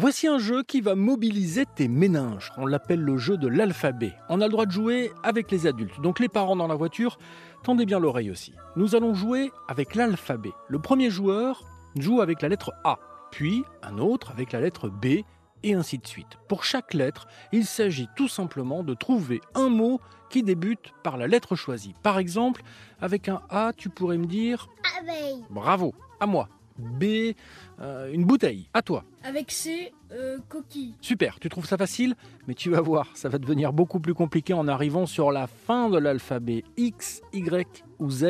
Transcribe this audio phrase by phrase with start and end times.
[0.00, 2.52] Voici un jeu qui va mobiliser tes méninges.
[2.56, 4.14] On l'appelle le jeu de l'alphabet.
[4.28, 6.00] On a le droit de jouer avec les adultes.
[6.00, 7.18] Donc les parents dans la voiture,
[7.64, 8.52] tendez bien l'oreille aussi.
[8.76, 10.52] Nous allons jouer avec l'alphabet.
[10.68, 11.64] Le premier joueur
[11.96, 13.00] joue avec la lettre A,
[13.32, 15.24] puis un autre avec la lettre B,
[15.64, 16.38] et ainsi de suite.
[16.46, 21.26] Pour chaque lettre, il s'agit tout simplement de trouver un mot qui débute par la
[21.26, 21.94] lettre choisie.
[22.04, 22.62] Par exemple,
[23.00, 24.68] avec un A, tu pourrais me dire
[25.00, 25.44] Abeille.
[25.50, 26.48] Bravo, à moi.
[26.78, 27.34] B,
[27.80, 28.68] euh, une bouteille.
[28.74, 29.04] À toi.
[29.24, 30.94] Avec C, euh, coquille.
[31.00, 32.14] Super, tu trouves ça facile
[32.46, 35.90] Mais tu vas voir, ça va devenir beaucoup plus compliqué en arrivant sur la fin
[35.90, 38.24] de l'alphabet X, Y ou Z.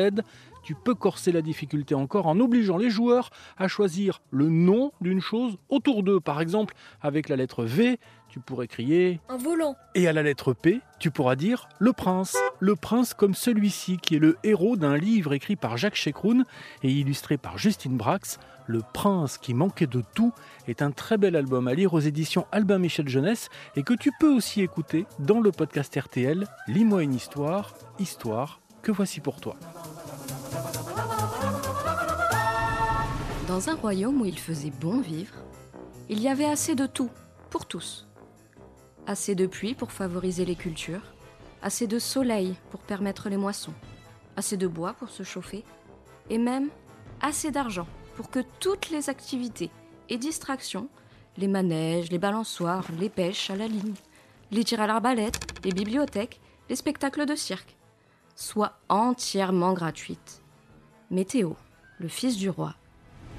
[0.63, 5.21] Tu peux corser la difficulté encore en obligeant les joueurs à choisir le nom d'une
[5.21, 6.19] chose autour d'eux.
[6.19, 9.75] Par exemple, avec la lettre V, tu pourrais crier Un volant.
[9.95, 12.37] et à la lettre P, tu pourras dire le prince.
[12.59, 16.43] Le prince comme celui-ci qui est le héros d'un livre écrit par Jacques Chekroun
[16.83, 18.37] et illustré par Justine Brax.
[18.67, 20.31] Le prince qui manquait de tout
[20.67, 24.11] est un très bel album à lire aux éditions Albin Michel Jeunesse et que tu
[24.19, 29.55] peux aussi écouter dans le podcast RTL Lis-moi une histoire, histoire que voici pour toi.
[33.49, 35.33] Dans un royaume où il faisait bon vivre,
[36.07, 37.09] il y avait assez de tout,
[37.49, 38.07] pour tous.
[39.07, 41.01] Assez de pluie pour favoriser les cultures,
[41.63, 43.73] assez de soleil pour permettre les moissons,
[44.35, 45.63] assez de bois pour se chauffer,
[46.29, 46.69] et même
[47.21, 49.71] assez d'argent pour que toutes les activités
[50.09, 50.87] et distractions,
[51.35, 53.95] les manèges, les balançoires, les pêches à la ligne,
[54.51, 56.39] les tirs à l'arbalète, les bibliothèques,
[56.69, 57.75] les spectacles de cirque,
[58.35, 60.43] soient entièrement gratuites.
[61.09, 61.55] Mais Théo,
[61.97, 62.75] le fils du roi,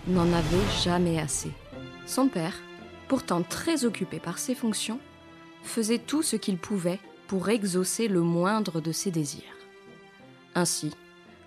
[0.08, 1.52] n'en avait jamais assez.
[2.06, 2.54] Son père,
[3.08, 5.00] pourtant très occupé par ses fonctions,
[5.62, 9.42] faisait tout ce qu'il pouvait pour exaucer le moindre de ses désirs.
[10.54, 10.92] Ainsi,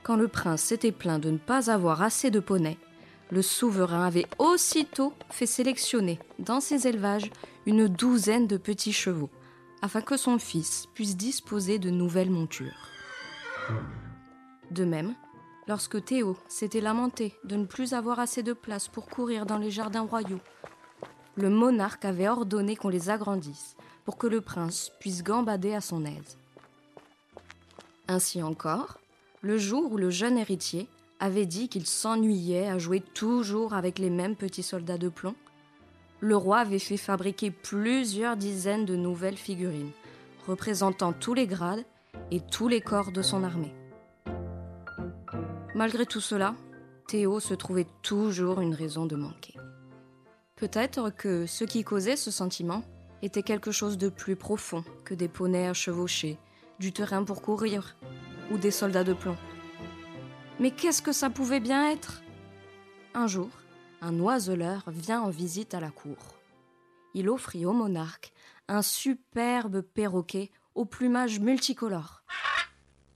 [0.03, 2.77] quand le prince s'était plaint de ne pas avoir assez de poneys,
[3.31, 7.31] le souverain avait aussitôt fait sélectionner dans ses élevages
[7.65, 9.29] une douzaine de petits chevaux,
[9.81, 12.89] afin que son fils puisse disposer de nouvelles montures.
[14.71, 15.15] De même,
[15.67, 19.71] lorsque Théo s'était lamenté de ne plus avoir assez de place pour courir dans les
[19.71, 20.41] jardins royaux,
[21.35, 23.75] le monarque avait ordonné qu'on les agrandisse
[24.05, 26.37] pour que le prince puisse gambader à son aise.
[28.07, 28.99] Ainsi encore,
[29.41, 30.87] le jour où le jeune héritier
[31.19, 35.35] avait dit qu'il s'ennuyait à jouer toujours avec les mêmes petits soldats de plomb,
[36.19, 39.91] le roi avait fait fabriquer plusieurs dizaines de nouvelles figurines,
[40.47, 41.83] représentant tous les grades
[42.31, 43.73] et tous les corps de son armée.
[45.75, 46.55] Malgré tout cela,
[47.07, 49.55] Théo se trouvait toujours une raison de manquer.
[50.55, 52.83] Peut-être que ce qui causait ce sentiment
[53.23, 56.37] était quelque chose de plus profond que des poneys à chevaucher,
[56.79, 57.97] du terrain pour courir
[58.51, 59.37] ou des soldats de plomb.
[60.59, 62.21] Mais qu'est-ce que ça pouvait bien être?
[63.15, 63.49] Un jour,
[64.01, 66.37] un oiseleur vient en visite à la cour.
[67.15, 68.31] Il offrit au monarque
[68.67, 72.23] un superbe perroquet au plumage multicolore.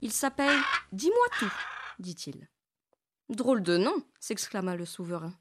[0.01, 0.57] Il s'appelle
[0.91, 1.53] Dis-moi tout,
[1.99, 2.49] dit-il.
[3.29, 5.33] Drôle de nom, s'exclama le souverain.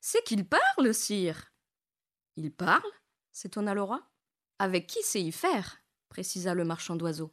[0.00, 1.52] C'est qu'il parle, sire.
[2.36, 2.82] Il parle
[3.34, 4.00] s'étonna le roi.
[4.58, 5.78] Avec qui sait y faire
[6.08, 7.32] précisa le marchand d'oiseaux.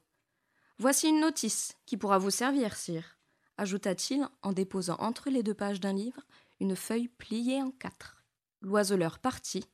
[0.80, 3.20] Voici une notice qui pourra vous servir, sire,
[3.58, 6.22] ajouta-t-il en déposant entre les deux pages d'un livre
[6.60, 8.24] une feuille pliée en quatre.
[8.62, 9.66] L'oiseleur partit,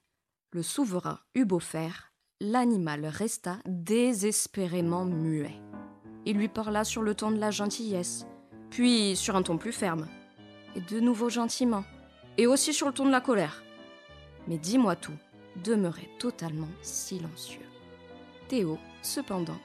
[0.52, 2.12] le souverain eut beau faire,
[2.42, 5.62] l'animal resta désespérément muet.
[6.26, 8.26] Il lui parla sur le ton de la gentillesse,
[8.70, 10.08] puis sur un ton plus ferme,
[10.76, 11.84] et de nouveau gentiment,
[12.38, 13.64] et aussi sur le ton de la colère.
[14.48, 15.18] Mais dis-moi tout,
[15.64, 17.66] demeurait totalement silencieux.
[18.48, 19.58] Théo, cependant,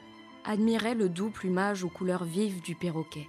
[0.44, 3.28] admirait le doux plumage aux couleurs vives du perroquet,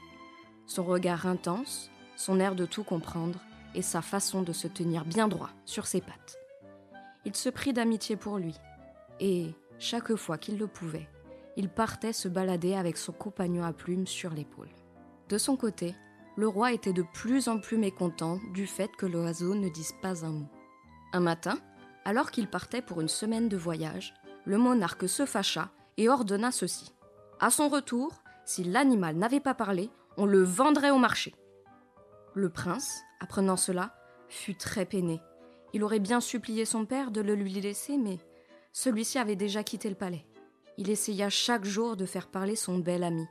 [0.65, 3.39] son regard intense, son air de tout comprendre
[3.75, 6.37] et sa façon de se tenir bien droit sur ses pattes.
[7.25, 8.55] Il se prit d'amitié pour lui,
[9.19, 11.09] et, chaque fois qu'il le pouvait,
[11.57, 14.69] il partait se balader avec son compagnon à plumes sur l'épaule.
[15.29, 15.95] De son côté,
[16.35, 20.25] le roi était de plus en plus mécontent du fait que l'oiseau ne dise pas
[20.25, 20.49] un mot.
[21.13, 21.59] Un matin,
[22.05, 24.13] alors qu'il partait pour une semaine de voyage,
[24.45, 26.93] le monarque se fâcha et ordonna ceci.
[27.39, 28.11] À son retour,
[28.45, 31.33] si l'animal n'avait pas parlé, on le vendrait au marché.
[32.33, 33.95] Le prince, apprenant cela,
[34.27, 35.21] fut très peiné.
[35.73, 38.19] Il aurait bien supplié son père de le lui laisser, mais
[38.73, 40.25] celui-ci avait déjà quitté le palais.
[40.77, 43.25] Il essaya chaque jour de faire parler son bel ami,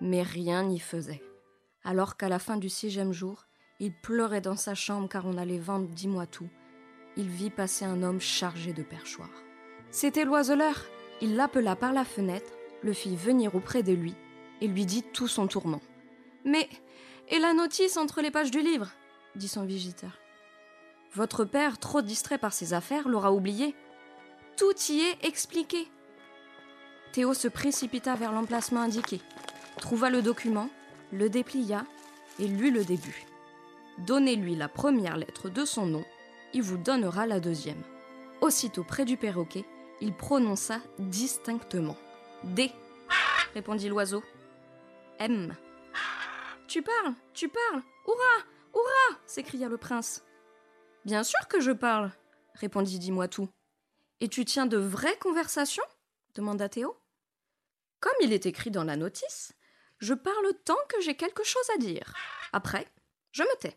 [0.00, 1.22] mais rien n'y faisait.
[1.84, 3.46] Alors qu'à la fin du sixième jour,
[3.78, 6.48] il pleurait dans sa chambre car on allait vendre dix mois tout,
[7.16, 9.44] il vit passer un homme chargé de perchoirs.
[9.90, 10.84] C'était l'oiseleur.
[11.20, 12.50] Il l'appela par la fenêtre,
[12.82, 14.14] le fit venir auprès de lui
[14.60, 15.80] et lui dit tout son tourment.
[16.44, 16.68] Mais,
[17.28, 18.90] et la notice entre les pages du livre?
[19.36, 20.18] dit son visiteur.
[21.12, 23.74] Votre père, trop distrait par ses affaires, l'aura oublié.
[24.56, 25.88] Tout y est expliqué.
[27.12, 29.20] Théo se précipita vers l'emplacement indiqué,
[29.78, 30.68] trouva le document,
[31.14, 31.86] le déplia
[32.38, 33.24] et lut le début.
[33.98, 36.04] Donnez-lui la première lettre de son nom,
[36.52, 37.82] il vous donnera la deuxième.
[38.40, 39.64] Aussitôt près du perroquet,
[40.00, 41.96] il prononça distinctement.
[42.42, 42.70] D,
[43.54, 44.22] répondit l'oiseau.
[45.18, 45.54] M.
[46.66, 47.82] Tu parles, tu parles.
[48.06, 48.44] Hurrah,
[48.74, 50.24] hurrah s'écria le prince.
[51.04, 52.10] Bien sûr que je parle,
[52.54, 53.48] répondit Dis-moi tout.
[54.20, 55.84] Et tu tiens de vraies conversations?
[56.34, 56.96] demanda Théo.
[58.00, 59.54] Comme il est écrit dans la notice,
[60.04, 62.12] je parle tant que j'ai quelque chose à dire.
[62.52, 62.86] Après,
[63.32, 63.76] je me tais,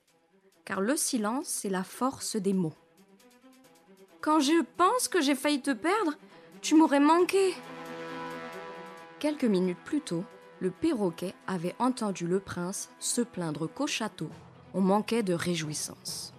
[0.66, 2.76] car le silence est la force des mots.
[4.20, 6.16] Quand je pense que j'ai failli te perdre,
[6.62, 7.54] tu m'aurais manqué.
[9.20, 10.26] Quelques minutes plus tôt,
[10.60, 14.30] le perroquet avait entendu le prince se plaindre qu'au château,
[14.74, 16.34] on manquait de réjouissance.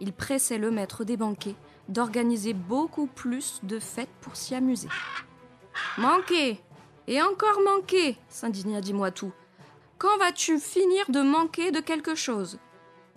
[0.00, 1.56] Il pressait le maître des banquets
[1.88, 4.88] d'organiser beaucoup plus de fêtes pour s'y amuser.
[5.98, 6.62] Manquer
[7.12, 9.34] Et encore manquer s'indigna dis-moi tout.
[9.98, 12.58] Quand vas-tu finir de manquer de quelque chose?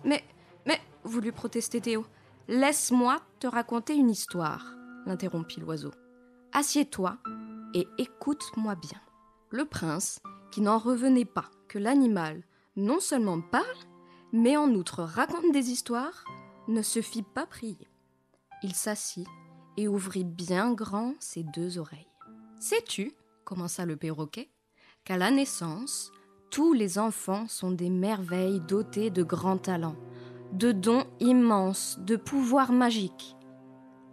[0.04, 0.22] Mais,
[0.66, 2.04] mais, voulut protester Théo.
[2.46, 4.74] Laisse-moi te raconter une histoire,
[5.06, 5.92] l'interrompit l'oiseau.
[6.52, 7.16] Assieds-toi
[7.72, 9.00] et écoute-moi bien.
[9.48, 10.20] Le prince,
[10.50, 12.42] qui n'en revenait pas que l'animal
[12.76, 13.64] non seulement parle,
[14.30, 16.22] mais en outre raconte des histoires,
[16.68, 17.88] ne se fit pas prier.
[18.62, 19.26] Il s'assit
[19.78, 22.10] et ouvrit bien grand ses deux oreilles.
[22.60, 23.14] Sais-tu,
[23.46, 24.50] commença le perroquet,
[25.04, 26.10] qu'à la naissance,
[26.50, 29.96] tous les enfants sont des merveilles dotées de grands talents,
[30.52, 33.36] de dons immenses, de pouvoirs magiques.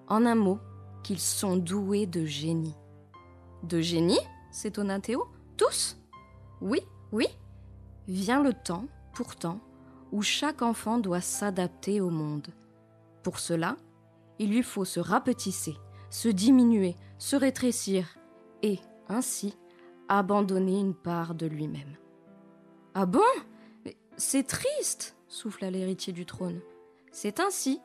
[0.08, 0.60] En un mot,
[1.04, 2.76] qu'ils sont doués de génie.
[3.64, 4.20] De génie
[4.52, 5.28] s'étonna Théo.
[5.58, 5.98] Tous?
[6.62, 6.82] Oui,
[7.12, 7.28] oui.
[8.08, 9.60] Vient le temps, pourtant,
[10.12, 12.50] où chaque enfant doit s'adapter au monde.
[13.24, 13.78] Pour cela,
[14.38, 15.76] il lui faut se rapetisser,
[16.12, 18.18] se diminuer, se rétrécir,
[18.62, 18.80] et,
[19.10, 19.58] ainsi,
[20.10, 21.98] abandonner une part de lui-même.
[22.94, 23.22] Ah bon?
[24.18, 26.62] C'est triste souffla l'héritier du trône.
[27.12, 27.82] C'est ainsi.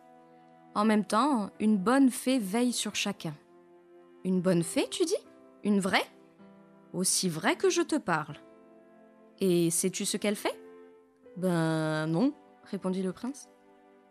[0.75, 3.35] En même temps, une bonne fée veille sur chacun.
[4.25, 5.17] Une bonne fée, tu dis?
[5.65, 6.06] Une vraie?
[6.93, 8.37] Aussi vraie que je te parle.
[9.41, 10.59] Et sais-tu ce qu'elle fait?
[11.37, 12.35] Ben non,
[12.65, 13.49] répondit le prince.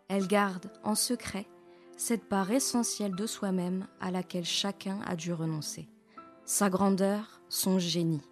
[0.08, 1.46] Elle garde en secret
[1.96, 5.88] cette part essentielle de soi-même à laquelle chacun a dû renoncer.
[6.50, 8.22] Sa grandeur, son génie.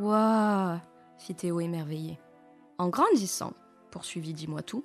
[0.00, 0.80] Waouh
[1.18, 2.18] fit Théo émerveillé.
[2.78, 3.52] En grandissant,
[3.92, 4.84] poursuivit Dis-moi tout,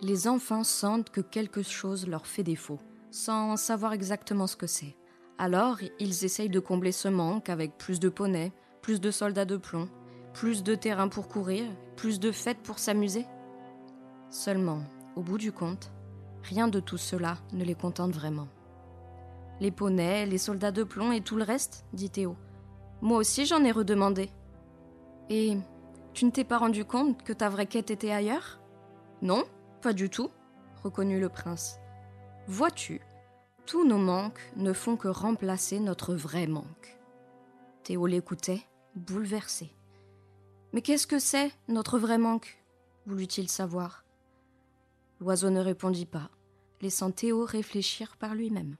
[0.00, 2.78] les enfants sentent que quelque chose leur fait défaut,
[3.10, 4.96] sans savoir exactement ce que c'est.
[5.36, 9.58] Alors, ils essayent de combler ce manque avec plus de poneys, plus de soldats de
[9.58, 9.90] plomb,
[10.32, 11.66] plus de terrain pour courir,
[11.96, 13.26] plus de fêtes pour s'amuser.
[14.30, 14.82] Seulement,
[15.16, 15.92] au bout du compte,
[16.44, 18.48] rien de tout cela ne les contente vraiment.
[19.60, 22.36] Les poneys, les soldats de plomb et tout le reste, dit Théo.
[23.00, 24.30] Moi aussi j'en ai redemandé.
[25.30, 25.56] Et
[26.12, 28.60] tu ne t'es pas rendu compte que ta vraie quête était ailleurs?
[29.22, 29.44] Non,
[29.82, 30.30] pas du tout,
[30.82, 31.78] reconnut le prince.
[32.46, 33.00] Vois-tu,
[33.66, 36.98] tous nos manques ne font que remplacer notre vrai manque.
[37.82, 38.62] Théo l'écoutait,
[38.94, 39.74] bouleversé.
[40.72, 42.58] Mais qu'est-ce que c'est, notre vrai manque?
[43.06, 44.04] voulut-il savoir.
[45.20, 46.30] L'oiseau ne répondit pas,
[46.80, 48.76] laissant Théo réfléchir par lui-même.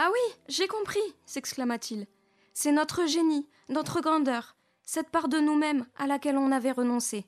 [0.00, 2.06] Ah oui, j'ai compris s'exclama-t-il.
[2.54, 7.26] C'est notre génie, notre grandeur, cette part de nous-mêmes à laquelle on avait renoncé.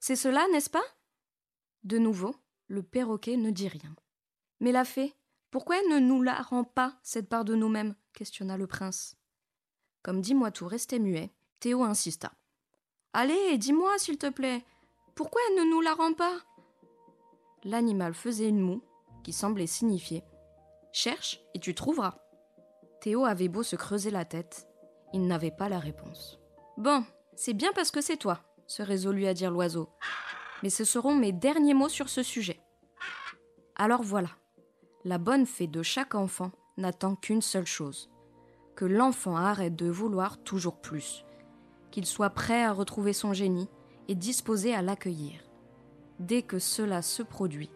[0.00, 0.84] C'est cela, n'est-ce pas?
[1.84, 2.34] De nouveau,
[2.66, 3.94] le perroquet ne dit rien.
[4.58, 5.14] Mais la fée,
[5.52, 7.94] pourquoi ne nous la rend pas, cette part de nous-mêmes?
[8.12, 9.16] questionna le prince.
[10.02, 12.32] Comme dis-moi tout restait muet, Théo insista.
[13.12, 14.64] Allez, dis-moi, s'il te plaît,
[15.14, 16.36] pourquoi ne nous la rend pas?
[17.62, 18.82] L'animal faisait une moue
[19.22, 20.24] qui semblait signifier
[21.00, 22.16] Cherche et tu trouveras.
[23.00, 24.66] Théo avait beau se creuser la tête,
[25.12, 26.40] il n'avait pas la réponse.
[26.76, 27.04] Bon,
[27.36, 29.90] c'est bien parce que c'est toi, se résolut à dire l'oiseau.
[30.64, 32.58] Mais ce seront mes derniers mots sur ce sujet.
[33.76, 34.30] Alors voilà,
[35.04, 38.10] la bonne fée de chaque enfant n'attend qu'une seule chose
[38.74, 41.24] que l'enfant arrête de vouloir toujours plus,
[41.92, 43.68] qu'il soit prêt à retrouver son génie
[44.08, 45.44] et disposé à l'accueillir.
[46.18, 47.70] Dès que cela se produit,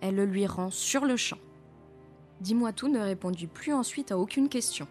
[0.00, 1.38] elle le lui rend sur le champ.
[2.44, 4.86] Dis-moi tout ne répondit plus ensuite à aucune question,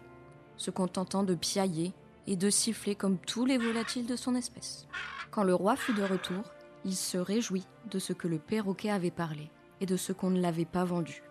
[0.56, 1.92] se contentant de piailler
[2.26, 4.88] et de siffler comme tous les volatiles de son espèce.
[5.30, 6.42] Quand le roi fut de retour,
[6.84, 10.40] il se réjouit de ce que le perroquet avait parlé et de ce qu'on ne
[10.40, 11.22] l'avait pas vendu.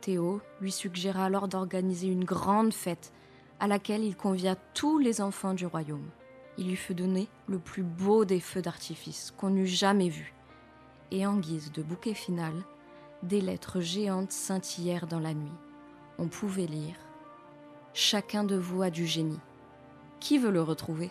[0.00, 3.12] Théo lui suggéra alors d'organiser une grande fête
[3.60, 6.10] à laquelle il convia tous les enfants du royaume.
[6.56, 10.34] Il lui fut donné le plus beau des feux d'artifice qu'on eût jamais vu.
[11.12, 12.64] Et en guise de bouquet final,
[13.22, 15.52] des lettres géantes scintillèrent dans la nuit.
[16.20, 16.96] On pouvait lire
[17.94, 19.38] Chacun de vous a du génie.
[20.18, 21.10] Qui veut le retrouver?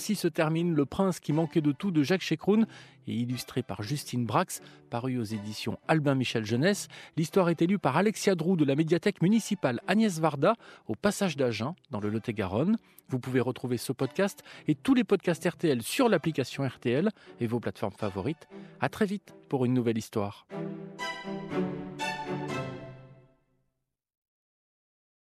[0.00, 2.66] Ainsi se termine Le Prince qui manquait de tout de Jacques Chekroun
[3.06, 6.88] et illustré par Justine Brax, paru aux éditions Albin Michel Jeunesse.
[7.18, 10.54] L'histoire est élue par Alexia Drou de la médiathèque municipale Agnès Varda
[10.88, 12.78] au passage d'Agen dans le Lot-et-Garonne.
[13.10, 17.60] Vous pouvez retrouver ce podcast et tous les podcasts RTL sur l'application RTL et vos
[17.60, 18.48] plateformes favorites.
[18.80, 20.46] À très vite pour une nouvelle histoire.